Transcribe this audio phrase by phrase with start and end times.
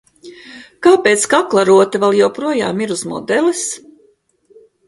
[0.85, 3.63] Kāpēc kaklarota vēl joprojām ir uz modeles?